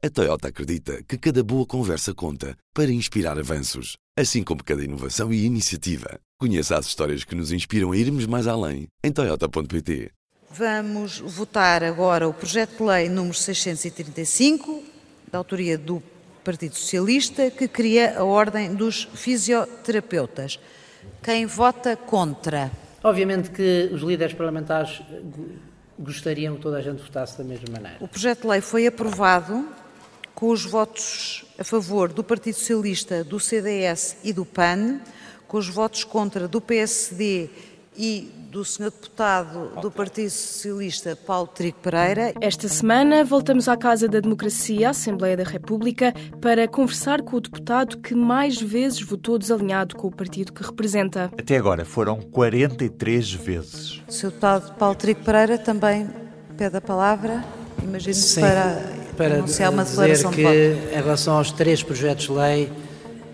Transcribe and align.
A 0.00 0.08
Toyota 0.08 0.46
acredita 0.46 1.02
que 1.02 1.18
cada 1.18 1.42
boa 1.42 1.66
conversa 1.66 2.14
conta 2.14 2.56
para 2.72 2.88
inspirar 2.88 3.36
avanços, 3.36 3.96
assim 4.16 4.44
como 4.44 4.62
cada 4.62 4.84
inovação 4.84 5.32
e 5.32 5.44
iniciativa. 5.44 6.20
Conheça 6.38 6.78
as 6.78 6.86
histórias 6.86 7.24
que 7.24 7.34
nos 7.34 7.50
inspiram 7.50 7.90
a 7.90 7.96
irmos 7.96 8.24
mais 8.24 8.46
além 8.46 8.86
em 9.02 9.10
Toyota.pt. 9.10 10.12
Vamos 10.52 11.18
votar 11.18 11.82
agora 11.82 12.28
o 12.28 12.32
projeto 12.32 12.76
de 12.76 12.82
lei 12.84 13.08
número 13.08 13.34
635, 13.34 14.84
da 15.32 15.38
autoria 15.38 15.76
do 15.76 16.00
Partido 16.44 16.76
Socialista, 16.76 17.50
que 17.50 17.66
cria 17.66 18.20
a 18.20 18.22
Ordem 18.22 18.76
dos 18.76 19.08
Fisioterapeutas. 19.14 20.60
Quem 21.24 21.44
vota 21.44 21.96
contra? 21.96 22.70
Obviamente 23.02 23.50
que 23.50 23.90
os 23.92 24.02
líderes 24.02 24.32
parlamentares 24.32 25.02
gostariam 25.98 26.54
que 26.54 26.62
toda 26.62 26.78
a 26.78 26.82
gente 26.82 27.02
votasse 27.02 27.36
da 27.36 27.42
mesma 27.42 27.66
maneira. 27.72 27.96
O 28.00 28.06
projeto 28.06 28.42
de 28.42 28.46
lei 28.46 28.60
foi 28.60 28.86
aprovado 28.86 29.66
com 30.38 30.50
os 30.50 30.64
votos 30.64 31.44
a 31.58 31.64
favor 31.64 32.12
do 32.12 32.22
Partido 32.22 32.54
Socialista, 32.54 33.24
do 33.24 33.40
CDS 33.40 34.18
e 34.22 34.32
do 34.32 34.44
PAN, 34.44 35.00
com 35.48 35.58
os 35.58 35.68
votos 35.68 36.04
contra 36.04 36.46
do 36.46 36.60
PSD 36.60 37.50
e 37.96 38.32
do 38.48 38.64
Sr. 38.64 38.84
Deputado 38.84 39.80
do 39.80 39.90
Partido 39.90 40.30
Socialista, 40.30 41.16
Paulo 41.16 41.48
Trigo 41.48 41.78
Pereira. 41.78 42.32
Esta 42.40 42.68
semana 42.68 43.24
voltamos 43.24 43.68
à 43.68 43.76
Casa 43.76 44.06
da 44.06 44.20
Democracia, 44.20 44.90
Assembleia 44.90 45.36
da 45.36 45.42
República, 45.42 46.14
para 46.40 46.68
conversar 46.68 47.20
com 47.22 47.38
o 47.38 47.40
deputado 47.40 47.98
que 47.98 48.14
mais 48.14 48.62
vezes 48.62 49.02
votou 49.02 49.40
desalinhado 49.40 49.96
com 49.96 50.06
o 50.06 50.12
partido 50.12 50.52
que 50.52 50.62
representa. 50.62 51.32
Até 51.36 51.56
agora 51.56 51.84
foram 51.84 52.20
43 52.20 53.32
vezes. 53.32 54.04
O 54.06 54.12
Sr. 54.12 54.28
Deputado 54.28 54.76
Paulo 54.76 54.94
Trigo 54.94 55.24
Pereira 55.24 55.58
também 55.58 56.08
pede 56.56 56.76
a 56.76 56.80
palavra, 56.80 57.44
imagino 57.82 58.40
para 58.40 58.97
para 59.18 59.42
declaração 59.42 60.30
de 60.30 60.42
voto. 60.42 60.56
em 60.92 60.94
relação 60.94 61.36
aos 61.36 61.50
três 61.50 61.82
projetos 61.82 62.26
de 62.26 62.32
lei, 62.32 62.72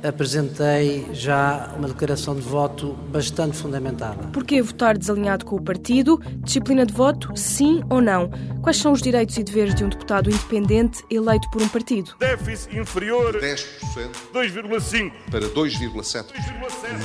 apresentei 0.04 1.06
já 1.12 1.72
uma 1.76 1.88
declaração 1.88 2.34
de 2.34 2.42
voto 2.42 2.92
bastante 3.10 3.56
fundamentada. 3.56 4.22
Porquê 4.28 4.60
votar 4.60 4.98
desalinhado 4.98 5.44
com 5.44 5.56
o 5.56 5.62
partido? 5.62 6.20
Disciplina 6.42 6.84
de 6.84 6.92
voto, 6.92 7.32
sim 7.34 7.82
ou 7.88 8.00
não? 8.00 8.30
Quais 8.62 8.76
são 8.76 8.92
os 8.92 9.00
direitos 9.00 9.36
e 9.38 9.42
deveres 9.42 9.74
de 9.74 9.82
um 9.82 9.88
deputado 9.88 10.30
independente 10.30 11.02
eleito 11.10 11.48
por 11.50 11.62
um 11.62 11.68
partido? 11.68 12.14
Déficit 12.18 12.78
inferior 12.78 13.34
10%, 13.40 13.64
2,5%, 14.32 15.12
para 15.30 15.48
2,7%. 15.48 16.24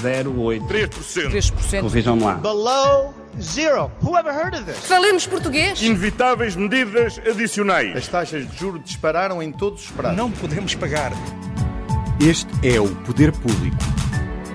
0,8%, 0.03 0.89
3%. 0.89 1.29
3%. 1.29 1.81
Corrijam-me 1.81 2.23
lá. 2.23 2.33
Below 2.35 3.13
zero. 3.41 3.91
Who 4.01 4.17
ever 4.17 4.33
heard 4.33 4.55
of 4.55 4.65
this? 4.65 4.77
Falemos 4.85 5.25
português. 5.25 5.81
Inevitáveis 5.81 6.55
medidas 6.55 7.19
adicionais. 7.19 7.95
As 7.95 8.07
taxas 8.07 8.49
de 8.49 8.57
juros 8.57 8.83
dispararam 8.83 9.41
em 9.41 9.51
todos 9.51 9.85
os 9.85 9.91
prazos. 9.91 10.17
Não 10.17 10.31
podemos 10.31 10.75
pagar. 10.75 11.11
Este 12.21 12.49
é 12.67 12.81
o 12.81 12.93
Poder 13.05 13.31
Público, 13.31 13.77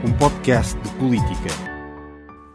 um 0.06 0.12
podcast 0.18 0.78
de 0.78 0.88
política. 0.96 1.48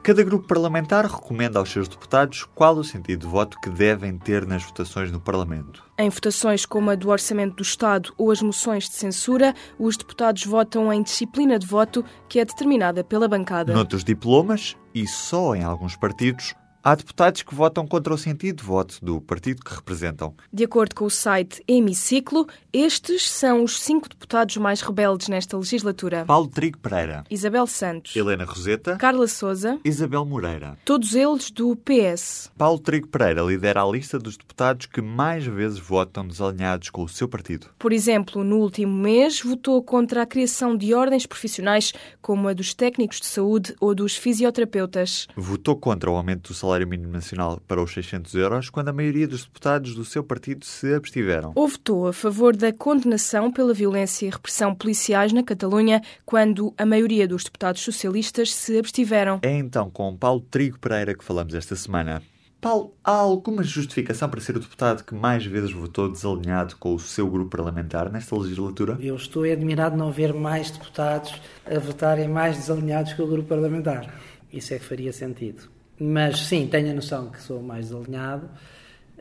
Cada 0.04 0.22
grupo 0.22 0.48
parlamentar 0.48 1.04
recomenda 1.08 1.58
aos 1.58 1.72
seus 1.72 1.88
deputados 1.88 2.48
qual 2.54 2.76
o 2.76 2.84
sentido 2.84 3.22
de 3.22 3.26
voto 3.26 3.60
que 3.60 3.72
devem 3.72 4.20
ter 4.20 4.46
nas 4.46 4.64
votações 4.64 5.12
no 5.12 5.20
Parlamento. 5.20 5.84
Em 5.98 6.12
votações 6.12 6.64
como 6.64 6.92
a 6.92 6.96
do 6.96 7.10
Orçamento 7.10 7.56
do 7.56 7.64
Estado 7.64 8.14
ou 8.20 8.30
as 8.30 8.40
moções 8.40 8.88
de 8.88 8.94
censura, 8.94 9.56
os 9.80 9.98
deputados 9.98 10.46
votam 10.46 10.94
em 10.94 11.02
disciplina 11.02 11.58
de 11.58 11.66
voto 11.66 12.06
que 12.28 12.40
é 12.40 12.46
determinada 12.46 13.04
pela 13.04 13.28
bancada. 13.28 13.74
Noutros 13.74 14.04
diplomas, 14.04 14.78
e 14.94 15.08
só 15.08 15.56
em 15.56 15.64
alguns 15.64 15.96
partidos, 15.96 16.54
Há 16.82 16.96
deputados 16.96 17.42
que 17.42 17.54
votam 17.54 17.86
contra 17.86 18.14
o 18.14 18.18
sentido 18.18 18.60
de 18.60 18.64
voto 18.64 19.00
do 19.02 19.20
partido 19.20 19.62
que 19.62 19.76
representam. 19.76 20.34
De 20.52 20.64
acordo 20.64 20.96
com 20.96 21.04
o 21.04 21.10
site 21.10 21.62
Hemiciclo, 21.68 22.48
estes 22.72 23.30
são 23.30 23.66
os 23.66 23.82
cinco 23.82 24.08
deputados 24.08 24.56
mais 24.56 24.80
rebeldes 24.80 25.28
nesta 25.28 25.58
legislatura. 25.58 26.24
Paulo 26.26 26.48
Trigo 26.48 26.78
Pereira, 26.78 27.26
Isabel 27.30 27.68
Santos, 27.68 28.16
Helena 28.16 28.46
Roseta, 28.46 28.96
Carla 28.96 29.28
Souza, 29.28 29.78
Isabel 29.84 30.24
Moreira. 30.24 30.78
Todos 30.86 31.16
eles 31.16 31.52
do 31.52 31.76
PS. 31.76 32.50
Paulo 32.58 32.80
Trigo 32.80 33.10
Pereira 33.10 33.42
lidera 33.42 33.84
a 33.84 33.92
lista 33.92 34.18
dos 34.18 34.38
deputados 34.38 34.86
que 34.86 35.02
mais 35.02 35.46
vezes 35.46 35.80
votam 35.80 36.26
desalinhados 36.26 36.90
com 36.90 37.04
o 37.04 37.10
seu 37.10 37.28
partido. 37.28 37.68
Por 37.78 37.92
exemplo, 37.92 38.42
no 38.42 38.56
último 38.56 38.94
mês, 38.94 39.42
votou 39.42 39.84
contra 39.84 40.22
a 40.22 40.26
criação 40.26 40.78
de 40.78 40.94
ordens 40.94 41.26
profissionais 41.26 41.92
como 42.22 42.48
a 42.48 42.54
dos 42.54 42.74
técnicos 42.74 43.20
de 43.20 43.26
saúde 43.26 43.76
ou 43.82 43.94
dos 43.94 44.16
fisioterapeutas. 44.16 45.28
Votou 45.36 45.76
contra 45.76 46.10
o 46.10 46.16
aumento 46.16 46.48
do 46.48 46.54
salário 46.54 46.69
salário 46.70 46.88
mínimo 46.88 47.12
nacional 47.12 47.60
para 47.68 47.82
os 47.82 47.92
600 47.92 48.36
euros, 48.36 48.70
quando 48.70 48.90
a 48.90 48.94
maioria 48.94 49.28
dos 49.28 49.44
deputados 49.44 49.96
do 49.96 50.06
seu 50.06 50.24
partido 50.24 50.64
se 50.66 50.94
abstiveram. 50.94 51.52
Ou 51.56 51.68
votou 51.68 52.08
a 52.08 52.14
favor 52.14 52.56
da 52.56 52.72
condenação 52.72 53.52
pela 53.52 53.74
violência 53.74 54.28
e 54.28 54.30
repressão 54.30 54.76
policiais 54.76 55.34
na 55.34 55.42
Catalunha, 55.42 56.02
quando 56.26 56.72
a 56.78 56.86
maioria 56.86 57.28
dos 57.28 57.44
deputados 57.44 57.82
socialistas 57.82 58.54
se 58.54 58.78
abstiveram. 58.78 59.40
É 59.42 59.58
então 59.58 59.90
com 59.90 60.16
Paulo 60.16 60.42
Trigo 60.42 60.78
Pereira 60.78 61.16
que 61.16 61.24
falamos 61.24 61.56
esta 61.56 61.76
semana. 61.76 62.22
Paulo, 62.62 62.94
há 63.04 63.14
alguma 63.14 63.64
justificação 63.64 64.30
para 64.30 64.42
ser 64.42 64.58
o 64.58 64.60
deputado 64.60 65.04
que 65.04 65.16
mais 65.16 65.46
vezes 65.46 65.72
votou 65.72 66.12
desalinhado 66.12 66.76
com 66.76 66.94
o 66.94 67.00
seu 67.00 67.28
grupo 67.28 67.50
parlamentar 67.50 68.12
nesta 68.12 68.38
legislatura? 68.38 68.98
Eu 69.00 69.16
estou 69.16 69.44
admirado 69.44 69.96
de 69.96 70.00
não 70.00 70.12
ver 70.12 70.34
mais 70.34 70.70
deputados 70.70 71.42
a 71.66 71.80
votarem 71.80 72.28
mais 72.28 72.58
desalinhados 72.58 73.14
que 73.14 73.22
o 73.22 73.28
grupo 73.28 73.48
parlamentar. 73.48 74.14
Isso 74.52 74.74
é 74.74 74.78
que 74.78 74.86
faria 74.86 75.14
sentido. 75.14 75.79
Mas 76.00 76.40
sim, 76.48 76.68
tenho 76.68 76.92
a 76.92 76.94
noção 76.94 77.30
que 77.30 77.42
sou 77.42 77.62
mais 77.62 77.94
alinhado. 77.94 78.50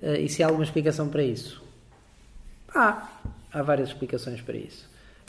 Uh, 0.00 0.14
e 0.14 0.28
se 0.28 0.42
há 0.42 0.46
alguma 0.46 0.64
explicação 0.64 1.08
para 1.08 1.22
isso? 1.22 1.62
Há. 2.72 3.08
Há 3.52 3.62
várias 3.62 3.88
explicações 3.88 4.40
para 4.40 4.56
isso. 4.56 4.88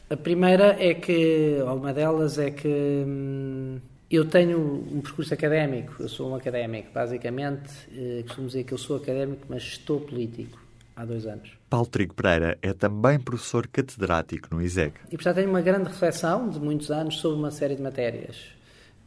A 0.09 0.17
primeira 0.17 0.75
é 0.79 0.93
que, 0.93 1.57
ou 1.65 1.77
uma 1.77 1.93
delas 1.93 2.37
é 2.37 2.51
que 2.51 2.67
hum, 2.67 3.79
eu 4.11 4.25
tenho 4.25 4.59
um 4.59 5.01
percurso 5.01 5.33
académico. 5.33 5.95
Eu 5.99 6.09
sou 6.09 6.31
um 6.31 6.35
académico, 6.35 6.89
basicamente. 6.93 7.69
Uh, 7.91 8.23
costumo 8.23 8.47
dizer 8.47 8.63
que 8.63 8.73
eu 8.73 8.77
sou 8.77 8.97
académico, 8.97 9.45
mas 9.49 9.63
estou 9.63 10.01
político 10.01 10.59
há 10.95 11.03
dois 11.03 11.25
anos. 11.25 11.49
Paulo 11.67 11.87
Trigo 11.87 12.13
Pereira 12.13 12.57
é 12.61 12.73
também 12.73 13.19
professor 13.19 13.65
catedrático 13.67 14.53
no 14.53 14.61
ISEG. 14.61 14.93
E, 15.07 15.15
portanto, 15.15 15.35
tenho 15.37 15.49
uma 15.49 15.61
grande 15.61 15.89
reflexão 15.89 16.47
de 16.47 16.59
muitos 16.59 16.91
anos 16.91 17.17
sobre 17.19 17.39
uma 17.39 17.51
série 17.51 17.75
de 17.75 17.81
matérias 17.81 18.59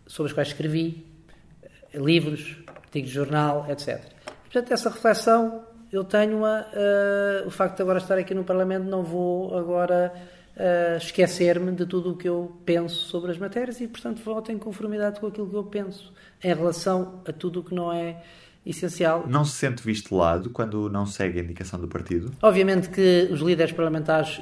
sobre 0.06 0.30
as 0.30 0.34
quais 0.34 0.48
escrevi, 0.48 1.06
livros, 1.94 2.56
artigos 2.66 3.10
de 3.10 3.14
jornal, 3.14 3.66
etc. 3.68 4.00
Portanto, 4.44 4.72
essa 4.72 4.90
reflexão 4.90 5.64
eu 5.92 6.04
tenho-a. 6.04 6.66
Uh, 6.72 7.46
o 7.46 7.50
facto 7.50 7.76
de 7.76 7.82
agora 7.82 7.98
estar 7.98 8.16
aqui 8.18 8.34
no 8.34 8.44
Parlamento, 8.44 8.84
não 8.84 9.02
vou 9.02 9.56
agora 9.56 10.12
uh, 10.56 10.96
esquecer-me 10.96 11.72
de 11.72 11.84
tudo 11.84 12.12
o 12.12 12.16
que 12.16 12.28
eu 12.28 12.56
penso 12.64 13.06
sobre 13.06 13.30
as 13.30 13.38
matérias 13.38 13.80
e, 13.80 13.86
portanto, 13.86 14.22
voto 14.22 14.50
em 14.50 14.58
conformidade 14.58 15.20
com 15.20 15.26
aquilo 15.26 15.48
que 15.48 15.56
eu 15.56 15.64
penso 15.64 16.12
em 16.42 16.54
relação 16.54 17.20
a 17.26 17.32
tudo 17.32 17.60
o 17.60 17.62
que 17.62 17.74
não 17.74 17.92
é 17.92 18.22
essencial. 18.64 19.26
Não 19.28 19.44
se 19.44 19.52
sente 19.52 19.82
visto 19.82 20.08
de 20.08 20.14
lado 20.14 20.50
quando 20.50 20.88
não 20.88 21.04
segue 21.04 21.40
a 21.40 21.42
indicação 21.42 21.78
do 21.78 21.88
partido? 21.88 22.32
Obviamente 22.40 22.88
que 22.88 23.28
os 23.30 23.40
líderes 23.40 23.72
parlamentares 23.72 24.40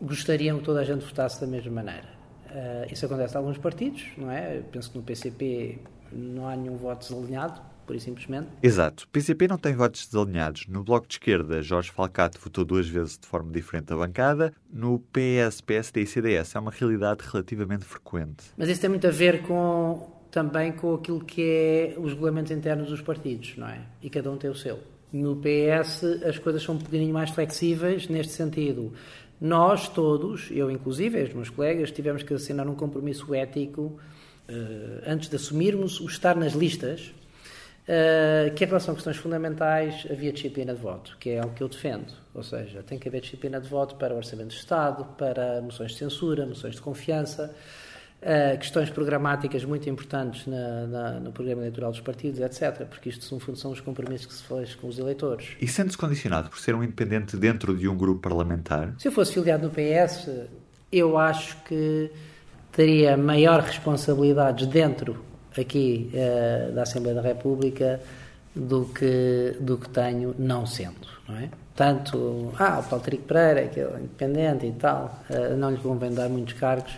gostariam 0.00 0.58
que 0.58 0.64
toda 0.64 0.80
a 0.80 0.84
gente 0.84 1.04
votasse 1.04 1.40
da 1.40 1.46
mesma 1.46 1.72
maneira. 1.72 2.16
Uh, 2.50 2.90
isso 2.90 3.04
acontece 3.04 3.34
em 3.34 3.38
alguns 3.38 3.58
partidos, 3.58 4.06
não 4.16 4.30
é? 4.30 4.58
Eu 4.58 4.62
penso 4.64 4.90
que 4.90 4.96
no 4.96 5.04
PCP 5.04 5.80
não 6.12 6.48
há 6.48 6.56
nenhum 6.56 6.76
voto 6.76 7.08
desalinhado, 7.08 7.60
por 7.86 7.94
e 7.94 8.00
simplesmente. 8.00 8.48
Exato. 8.62 9.04
O 9.04 9.08
PCP 9.08 9.46
não 9.46 9.56
tem 9.56 9.74
votos 9.74 10.06
desalinhados. 10.06 10.66
No 10.66 10.82
Bloco 10.82 11.06
de 11.06 11.14
Esquerda, 11.14 11.62
Jorge 11.62 11.90
Falcato 11.90 12.38
votou 12.40 12.64
duas 12.64 12.88
vezes 12.88 13.16
de 13.16 13.26
forma 13.26 13.50
diferente 13.52 13.86
da 13.86 13.96
bancada. 13.96 14.52
No 14.70 14.98
PS, 14.98 15.60
PSD 15.60 16.02
e 16.02 16.06
CDS 16.06 16.56
é 16.56 16.58
uma 16.58 16.72
realidade 16.72 17.22
relativamente 17.30 17.84
frequente. 17.84 18.44
Mas 18.56 18.68
isso 18.68 18.80
tem 18.80 18.90
muito 18.90 19.06
a 19.06 19.10
ver 19.10 19.42
com 19.42 20.14
também 20.30 20.72
com 20.72 20.94
aquilo 20.94 21.24
que 21.24 21.42
é 21.42 21.94
os 21.98 22.12
regulamentos 22.12 22.50
internos 22.52 22.88
dos 22.88 23.00
partidos, 23.00 23.54
não 23.56 23.68
é? 23.68 23.80
E 24.02 24.10
cada 24.10 24.30
um 24.30 24.36
tem 24.36 24.50
o 24.50 24.54
seu. 24.54 24.78
No 25.12 25.36
PS 25.36 26.02
as 26.24 26.38
coisas 26.38 26.62
são 26.62 26.74
um 26.74 26.78
bocadinho 26.78 27.14
mais 27.14 27.30
flexíveis 27.30 28.08
neste 28.08 28.32
sentido. 28.32 28.92
Nós 29.40 29.88
todos, 29.88 30.50
eu 30.50 30.70
inclusive, 30.70 31.22
os 31.22 31.32
meus 31.32 31.50
colegas, 31.50 31.90
tivemos 31.90 32.22
que 32.22 32.34
assinar 32.34 32.66
um 32.66 32.74
compromisso 32.74 33.34
ético 33.34 33.98
antes 35.06 35.28
de 35.28 35.36
assumirmos 35.36 36.00
o 36.00 36.06
estar 36.06 36.36
nas 36.36 36.52
listas, 36.52 37.12
uh, 37.86 38.52
que 38.54 38.64
em 38.64 38.66
relação 38.66 38.92
a 38.92 38.94
questões 38.94 39.16
fundamentais 39.16 40.06
havia 40.10 40.32
disciplina 40.32 40.74
de 40.74 40.80
voto, 40.80 41.16
que 41.18 41.30
é 41.30 41.38
algo 41.38 41.54
que 41.54 41.62
eu 41.62 41.68
defendo. 41.68 42.12
Ou 42.34 42.42
seja, 42.42 42.82
tem 42.82 42.98
que 42.98 43.08
haver 43.08 43.20
disciplina 43.20 43.60
de 43.60 43.68
voto 43.68 43.94
para 43.96 44.12
o 44.12 44.16
Orçamento 44.16 44.50
de 44.50 44.56
Estado, 44.56 45.04
para 45.16 45.60
moções 45.62 45.92
de 45.92 45.98
censura, 45.98 46.46
moções 46.46 46.74
de 46.74 46.82
confiança, 46.82 47.54
uh, 48.22 48.58
questões 48.58 48.90
programáticas 48.90 49.64
muito 49.64 49.88
importantes 49.88 50.46
na, 50.46 50.86
na, 50.86 51.10
no 51.20 51.32
programa 51.32 51.62
eleitoral 51.62 51.90
dos 51.90 52.00
partidos, 52.00 52.40
etc. 52.40 52.86
Porque 52.86 53.08
isto, 53.08 53.34
no 53.34 53.40
fundo, 53.40 53.58
são 53.58 53.72
os 53.72 53.80
compromissos 53.80 54.26
que 54.26 54.34
se 54.34 54.42
faz 54.42 54.74
com 54.74 54.88
os 54.88 54.98
eleitores. 54.98 55.56
E 55.60 55.66
sendo-se 55.66 55.96
condicionado 55.96 56.50
por 56.50 56.58
ser 56.58 56.74
um 56.74 56.82
independente 56.82 57.36
dentro 57.36 57.76
de 57.76 57.88
um 57.88 57.96
grupo 57.96 58.20
parlamentar? 58.20 58.94
Se 58.98 59.08
eu 59.08 59.12
fosse 59.12 59.32
filiado 59.32 59.66
no 59.66 59.70
PS, 59.70 60.28
eu 60.92 61.16
acho 61.16 61.56
que 61.64 62.10
teria 62.76 63.16
maior 63.16 63.60
responsabilidades 63.60 64.66
dentro 64.66 65.24
aqui 65.58 66.10
uh, 66.12 66.72
da 66.74 66.82
Assembleia 66.82 67.14
da 67.14 67.22
República 67.22 67.98
do 68.54 68.84
que, 68.84 69.56
do 69.58 69.78
que 69.78 69.88
tenho 69.88 70.34
não 70.38 70.66
sendo, 70.66 71.08
não 71.26 71.38
é? 71.38 71.48
Tanto, 71.74 72.52
ah, 72.58 72.80
o 72.80 72.88
Paulo 72.88 73.04
Pereira, 73.26 73.66
que 73.68 73.80
é 73.80 73.84
independente 73.98 74.66
e 74.66 74.72
tal, 74.72 75.22
uh, 75.30 75.56
não 75.56 75.70
lhe 75.70 75.78
convém 75.78 76.12
dar 76.12 76.28
muitos 76.28 76.52
cargos, 76.54 76.92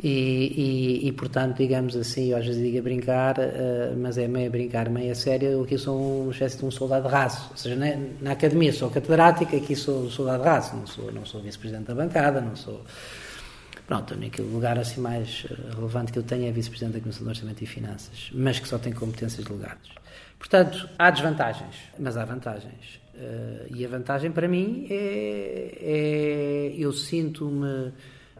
e, 0.00 1.00
e, 1.02 1.08
e, 1.08 1.12
portanto, 1.12 1.56
digamos 1.56 1.96
assim, 1.96 2.30
eu 2.30 2.36
às 2.36 2.46
vezes 2.46 2.62
digo 2.62 2.78
a 2.78 2.82
brincar, 2.82 3.36
uh, 3.38 3.96
mas 3.96 4.16
é 4.16 4.28
meio 4.28 4.46
a 4.46 4.50
brincar, 4.50 4.88
meio 4.88 5.10
a 5.10 5.14
sério, 5.16 5.62
aqui 5.62 5.76
sou 5.76 6.22
uma 6.22 6.30
espécie 6.30 6.58
de 6.58 6.64
um 6.64 6.70
soldado 6.70 7.08
raso. 7.08 7.48
Ou 7.50 7.56
seja, 7.56 7.74
na, 7.74 7.96
na 8.20 8.32
academia 8.32 8.72
sou 8.72 8.88
catedrático, 8.90 9.56
aqui 9.56 9.74
sou 9.74 10.08
soldado 10.08 10.44
raso, 10.44 10.76
não 10.76 10.86
sou, 10.86 11.10
não 11.10 11.26
sou 11.26 11.40
vice-presidente 11.40 11.88
da 11.88 11.94
bancada, 11.96 12.40
não 12.40 12.54
sou. 12.54 12.80
Pronto, 13.88 14.12
o 14.12 14.16
único 14.18 14.42
lugar 14.42 14.78
assim 14.78 15.00
mais 15.00 15.46
eh, 15.50 15.74
relevante 15.74 16.12
que 16.12 16.18
eu 16.18 16.22
tenho 16.22 16.46
é 16.46 16.52
vice-presidente 16.52 16.92
da 16.96 17.00
Comissão 17.00 17.24
de 17.24 17.30
Orçamento 17.30 17.64
e 17.64 17.66
Finanças, 17.66 18.30
mas 18.34 18.60
que 18.60 18.68
só 18.68 18.76
tem 18.76 18.92
competências 18.92 19.46
delegadas. 19.46 19.88
Portanto, 20.38 20.86
há 20.98 21.10
desvantagens, 21.10 21.74
mas 21.98 22.18
há 22.18 22.24
vantagens. 22.26 23.00
Uh, 23.14 23.74
e 23.74 23.84
a 23.86 23.88
vantagem 23.88 24.30
para 24.30 24.46
mim 24.46 24.86
é, 24.90 25.78
é 25.80 26.74
eu 26.76 26.92
sinto-me 26.92 27.92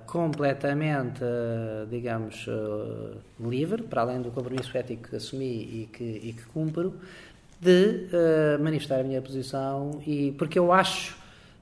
completamente, 0.06 1.20
eh, 1.22 1.86
digamos, 1.90 2.46
eh, 2.48 3.18
livre, 3.40 3.82
para 3.82 4.00
além 4.00 4.22
do 4.22 4.30
compromisso 4.30 4.74
ético 4.74 5.10
que 5.10 5.16
assumi 5.16 5.44
e 5.44 5.88
que, 5.92 6.02
e 6.02 6.32
que 6.32 6.46
cumpro, 6.46 6.94
de 7.60 8.08
manifestar 8.58 9.00
a 9.00 9.02
minha 9.02 9.20
posição, 9.20 10.00
e, 10.06 10.32
porque 10.38 10.58
eu 10.58 10.72
acho, 10.72 11.14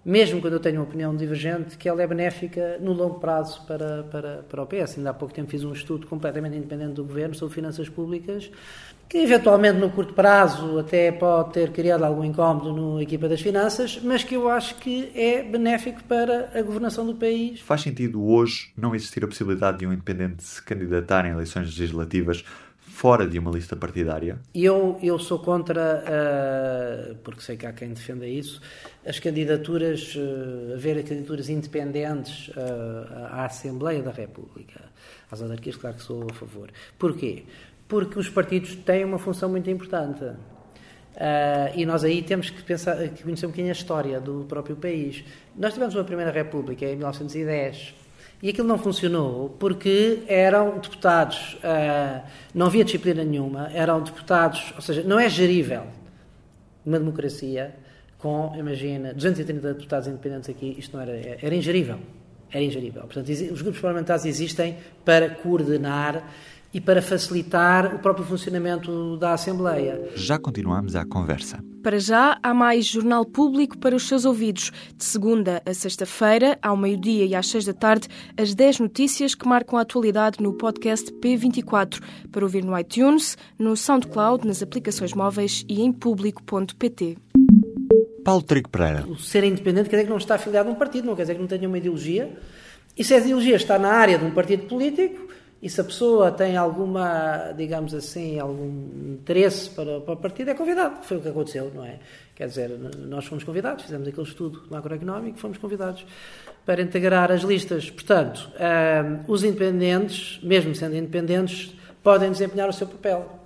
mesmo 0.07 0.41
quando 0.41 0.53
eu 0.53 0.61
tenho 0.61 0.77
uma 0.77 0.85
opinião 0.85 1.17
divergente, 1.17 1.77
que 1.77 1.89
ela 1.89 2.01
é 2.01 2.07
benéfica 2.07 2.79
no 2.81 2.93
longo 2.93 3.19
prazo 3.19 3.67
para, 3.67 4.05
para, 4.05 4.45
para 4.49 4.63
o 4.63 4.67
PS. 4.67 4.99
Ainda 4.99 5.11
há 5.11 5.15
pouco 5.15 5.35
tempo 5.35 5.51
fiz 5.51 5.65
um 5.65 5.73
estudo 5.73 6.07
completamente 6.07 6.57
independente 6.57 6.93
do 6.93 7.05
governo 7.05 7.35
sobre 7.35 7.53
finanças 7.57 7.89
públicas 7.89 8.49
que 9.09 9.19
eventualmente 9.19 9.79
no 9.79 9.91
curto 9.91 10.15
prazo 10.15 10.79
até 10.79 11.13
pode 11.13 11.53
ter 11.53 11.71
criado 11.71 12.05
algum 12.05 12.25
incómodo 12.25 12.97
na 12.97 13.03
equipa 13.03 13.29
das 13.29 13.41
finanças, 13.41 14.01
mas 14.03 14.25
que 14.25 14.35
eu 14.35 14.49
acho 14.49 14.77
que 14.77 15.11
é 15.15 15.43
benéfico 15.43 16.03
para 16.05 16.51
a 16.55 16.63
governação 16.63 17.07
do 17.07 17.15
país. 17.15 17.61
Faz 17.61 17.83
sentido 17.83 18.25
hoje 18.25 18.73
não 18.77 18.95
existir 18.95 19.23
a 19.25 19.29
possibilidade 19.29 19.79
de 19.79 19.87
um 19.87 19.93
independente 19.93 20.43
se 20.43 20.63
candidatar 20.63 21.25
em 21.25 21.31
eleições 21.31 21.67
legislativas 21.67 22.45
fora 22.97 23.29
de 23.29 23.39
uma 23.39 23.51
lista 23.51 23.77
partidária? 23.77 24.39
Eu, 24.55 24.99
eu 25.03 25.19
sou 25.19 25.39
contra, 25.39 26.03
uh, 26.03 27.15
porque 27.17 27.43
sei 27.43 27.57
que 27.57 27.67
há 27.67 27.73
quem 27.73 27.91
defenda 27.91 28.27
isso, 28.27 28.61
as 29.05 29.19
candidaturas, 29.19 30.15
uh, 30.17 30.75
haver 30.75 31.03
candidaturas 31.05 31.49
independentes 31.49 32.49
uh, 32.49 32.55
à 33.31 33.45
Assembleia 33.45 34.03
da 34.03 34.11
República. 34.11 34.81
Às 35.31 35.43
autarquias, 35.43 35.77
claro 35.77 35.97
que 35.97 36.03
sou 36.03 36.27
a 36.31 36.35
favor. 36.35 36.71
Porquê? 36.99 37.45
porque 37.89 38.19
os 38.19 38.29
partidos 38.29 38.75
têm 38.77 39.05
uma 39.05 39.19
função 39.19 39.49
muito 39.49 39.71
importante. 39.71 40.25
Uh, 40.25 41.73
e 41.75 41.87
nós 41.87 42.05
aí 42.05 42.23
temos 42.23 42.51
que 42.51 42.63
pensar, 42.63 42.97
que 43.09 43.23
conhecer 43.23 43.47
um 43.47 43.51
bocadinho 43.51 43.71
a 43.71 43.77
história 43.77 44.21
do 44.21 44.45
próprio 44.49 44.77
país. 44.77 45.25
Nós 45.57 45.73
tivemos 45.73 45.95
uma 45.95 46.05
Primeira 46.05 46.31
República 46.31 46.85
em 46.85 46.97
1910 46.97 47.95
e 48.43 48.51
aquilo 48.51 48.69
não 48.69 48.79
funcionou 48.79 49.51
porque 49.59 50.23
eram 50.27 50.79
deputados, 50.79 51.55
uh, 51.55 52.23
não 52.55 52.67
havia 52.67 52.85
disciplina 52.85 53.25
nenhuma, 53.25 53.71
eram 53.73 54.01
deputados, 54.03 54.73
ou 54.75 54.83
seja, 54.83 55.03
não 55.03 55.19
é 55.19 55.29
gerível 55.29 55.85
uma 56.85 56.99
democracia 56.99 57.75
com, 58.19 58.55
imagina, 58.57 59.13
230 59.13 59.75
deputados 59.75 60.09
independentes 60.09 60.49
aqui, 60.49 60.77
isto 60.79 60.97
não 60.97 61.03
era, 61.03 61.13
era 61.43 61.55
ingerível. 61.55 61.99
Era 62.51 62.63
ingerível. 62.63 63.03
Portanto, 63.03 63.29
os 63.29 63.61
grupos 63.61 63.81
parlamentares 63.81 64.25
existem 64.25 64.77
para 65.05 65.31
coordenar 65.31 66.25
e 66.77 66.81
para 66.81 67.01
facilitar 67.01 67.95
o 67.95 67.99
próprio 68.01 68.27
funcionamento 68.27 69.17
da 69.17 69.33
Assembleia. 69.33 70.11
Já 70.15 70.39
continuamos 70.39 70.95
a 70.95 71.07
conversa. 71.07 71.65
Para 71.83 71.99
já, 71.99 72.39
há 72.43 72.53
mais 72.53 72.85
jornal 72.85 73.25
público 73.25 73.79
para 73.79 73.97
os 73.97 74.07
seus 74.07 74.27
ouvidos. 74.27 74.71
De 74.95 75.03
segunda 75.03 75.63
a 75.65 75.73
sexta-feira, 75.73 76.59
ao 76.61 76.77
meio-dia 76.77 77.25
e 77.25 77.35
às 77.35 77.49
seis 77.49 77.65
da 77.65 77.73
tarde, 77.73 78.09
as 78.37 78.55
10 78.55 78.81
notícias 78.81 79.35
que 79.35 79.49
marcam 79.49 79.79
a 79.79 79.83
atualidade 79.83 80.43
no 80.43 80.53
podcast 80.53 81.11
P24, 81.15 81.99
para 82.31 82.45
ouvir 82.45 82.63
no 82.63 82.79
iTunes, 82.79 83.39
no 83.59 83.75
SoundCloud, 83.75 84.47
nas 84.47 84.63
aplicações 84.63 85.15
móveis 85.15 85.65
e 85.67 85.81
em 85.81 85.91
público.pt. 85.91 87.17
Paulo 88.23 88.43
Trigo 88.43 88.69
Pereira. 88.69 89.07
O 89.09 89.17
ser 89.17 89.45
independente 89.45 89.89
quer 89.89 89.97
dizer 89.97 90.05
que 90.05 90.11
não 90.11 90.19
está 90.19 90.35
afiliado 90.35 90.69
a 90.69 90.73
um 90.73 90.75
partido, 90.75 91.07
não 91.07 91.17
quer 91.17 91.23
dizer 91.23 91.37
que 91.37 91.41
não 91.41 91.49
tenha 91.49 91.67
uma 91.67 91.79
ideologia. 91.79 92.37
E 92.99 93.03
se 93.03 93.15
a 93.15 93.19
ideologia 93.19 93.57
está 93.57 93.79
na 93.79 93.93
área 93.93 94.19
de 94.19 94.27
um 94.27 94.31
partido 94.31 94.67
político, 94.67 95.27
e 95.63 95.71
se 95.71 95.81
a 95.81 95.85
pessoa 95.85 96.31
tem 96.31 96.57
alguma, 96.57 97.53
digamos 97.57 97.95
assim, 97.95 98.39
algum 98.39 99.15
interesse 99.15 99.71
para, 99.71 100.01
para 100.01 100.15
o 100.15 100.17
partido, 100.17 100.51
é 100.51 100.55
convidado. 100.55 101.03
Foi 101.03 101.17
o 101.17 101.21
que 101.21 101.29
aconteceu, 101.29 101.73
não 101.75 101.85
é? 101.85 101.99
Quer 102.35 102.49
dizer, 102.49 102.71
nós 102.99 103.25
fomos 103.25 103.43
convidados, 103.43 103.85
fizemos 103.85 104.07
aquele 104.07 104.27
estudo 104.27 104.65
macroeconómico, 104.71 105.39
fomos 105.39 105.57
convidados 105.57 106.05
para 106.67 106.83
integrar 106.83 107.33
as 107.33 107.43
listas. 107.43 107.89
Portanto, 107.89 108.51
um, 109.27 109.33
os 109.33 109.43
independentes, 109.43 110.39
mesmo 110.43 110.75
sendo 110.75 110.95
independentes, 110.95 111.75
podem 112.03 112.31
desempenhar 112.31 112.69
o 112.69 112.73
seu 112.73 112.87
papel 112.87 113.46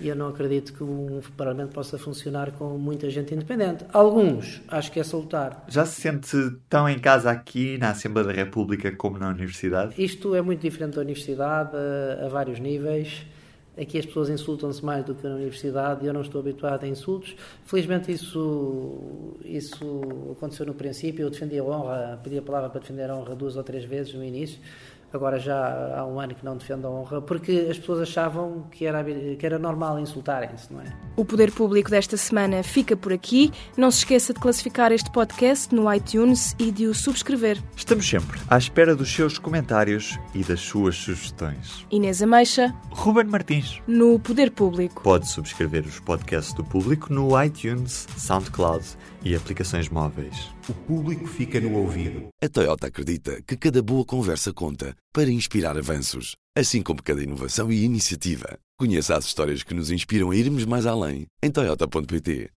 e 0.00 0.08
eu 0.08 0.16
não 0.16 0.28
acredito 0.28 0.72
que 0.72 0.82
um 0.82 1.20
Parlamento 1.36 1.72
possa 1.72 1.98
funcionar 1.98 2.52
com 2.52 2.78
muita 2.78 3.10
gente 3.10 3.34
independente. 3.34 3.84
Alguns, 3.92 4.62
acho 4.68 4.92
que 4.92 5.00
é 5.00 5.04
salutar. 5.04 5.64
Já 5.68 5.84
se 5.84 6.00
sente 6.00 6.36
tão 6.68 6.88
em 6.88 6.98
casa 6.98 7.30
aqui 7.30 7.78
na 7.78 7.90
Assembleia 7.90 8.28
da 8.28 8.32
República 8.32 8.90
como 8.92 9.18
na 9.18 9.28
Universidade? 9.28 9.94
Isto 10.02 10.34
é 10.34 10.42
muito 10.42 10.60
diferente 10.60 10.94
da 10.94 11.00
Universidade 11.00 11.72
a, 11.76 12.26
a 12.26 12.28
vários 12.28 12.60
níveis. 12.60 13.26
Aqui 13.80 13.96
as 13.96 14.06
pessoas 14.06 14.28
insultam-se 14.28 14.84
mais 14.84 15.04
do 15.04 15.14
que 15.14 15.24
na 15.24 15.36
Universidade 15.36 16.04
e 16.04 16.08
eu 16.08 16.12
não 16.12 16.22
estou 16.22 16.40
habituado 16.40 16.82
a 16.82 16.88
insultos. 16.88 17.36
Felizmente 17.64 18.10
isso, 18.10 19.38
isso 19.44 20.32
aconteceu 20.32 20.66
no 20.66 20.74
princípio. 20.74 21.22
Eu 21.22 21.30
defendi 21.30 21.58
a 21.58 21.64
honra, 21.64 22.20
pedi 22.22 22.38
a 22.38 22.42
palavra 22.42 22.70
para 22.70 22.80
defender 22.80 23.08
a 23.08 23.14
honra 23.14 23.36
duas 23.36 23.56
ou 23.56 23.62
três 23.62 23.84
vezes 23.84 24.14
no 24.14 24.24
início 24.24 24.58
agora 25.12 25.38
já 25.38 25.98
há 25.98 26.06
um 26.06 26.20
ano 26.20 26.34
que 26.34 26.44
não 26.44 26.56
defende 26.56 26.86
a 26.86 26.90
honra, 26.90 27.20
porque 27.20 27.66
as 27.70 27.78
pessoas 27.78 28.00
achavam 28.00 28.66
que 28.70 28.86
era, 28.86 29.04
que 29.04 29.44
era 29.44 29.58
normal 29.58 29.98
insultarem-se, 29.98 30.72
não 30.72 30.80
é? 30.80 30.92
O 31.16 31.24
Poder 31.24 31.52
Público 31.52 31.90
desta 31.90 32.16
semana 32.16 32.62
fica 32.62 32.96
por 32.96 33.12
aqui. 33.12 33.52
Não 33.76 33.90
se 33.90 33.98
esqueça 33.98 34.32
de 34.32 34.40
classificar 34.40 34.92
este 34.92 35.10
podcast 35.10 35.74
no 35.74 35.92
iTunes 35.92 36.54
e 36.58 36.70
de 36.70 36.86
o 36.86 36.94
subscrever. 36.94 37.62
Estamos 37.76 38.08
sempre 38.08 38.38
à 38.48 38.58
espera 38.58 38.94
dos 38.94 39.12
seus 39.12 39.38
comentários 39.38 40.18
e 40.34 40.42
das 40.44 40.60
suas 40.60 40.96
sugestões. 40.96 41.86
Inês 41.90 42.22
Ameixa. 42.22 42.74
Ruben 42.90 43.26
Martins. 43.26 43.80
No 43.86 44.18
Poder 44.18 44.50
Público. 44.50 45.02
Pode 45.02 45.28
subscrever 45.28 45.84
os 45.86 46.00
podcasts 46.00 46.54
do 46.54 46.64
Público 46.64 47.12
no 47.12 47.42
iTunes, 47.42 48.06
SoundCloud 48.16 48.84
e 49.24 49.34
aplicações 49.34 49.88
móveis. 49.88 50.50
O 50.68 50.74
público 50.74 51.26
fica 51.26 51.60
no 51.60 51.74
ouvido. 51.78 52.28
A 52.42 52.48
Toyota 52.48 52.88
acredita 52.88 53.40
que 53.42 53.56
cada 53.56 53.82
boa 53.82 54.04
conversa 54.04 54.52
conta 54.52 54.94
para 55.12 55.30
inspirar 55.30 55.76
avanços, 55.76 56.36
assim 56.56 56.82
como 56.82 57.02
cada 57.02 57.22
inovação 57.22 57.72
e 57.72 57.82
iniciativa. 57.82 58.58
Conheça 58.78 59.16
as 59.16 59.24
histórias 59.24 59.62
que 59.62 59.74
nos 59.74 59.90
inspiram 59.90 60.30
a 60.30 60.36
irmos 60.36 60.64
mais 60.64 60.86
além 60.86 61.26
em 61.42 61.50
toyota.pt. 61.50 62.46